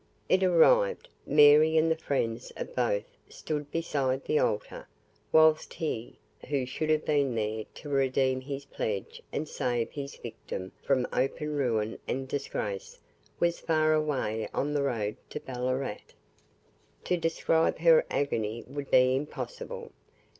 [0.27, 1.09] It arrived.
[1.27, 4.87] Mary and the friends of both stood beside the altar,
[5.31, 6.17] whilst he,
[6.49, 11.53] who should have been there to redeem his pledge and save his victim from open
[11.55, 12.97] ruin and disgrace,
[13.39, 15.99] was far away on the road to Ballarat.
[17.03, 19.91] To describe her agony would be impossible.